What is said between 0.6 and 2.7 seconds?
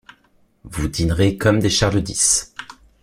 Vous dînerez comme des Charles-Dix.